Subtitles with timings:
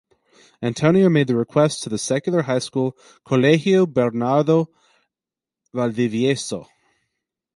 [0.63, 4.73] Antonio made the request to the secular high school Colegio Bernardo
[5.75, 6.65] Valdivieso.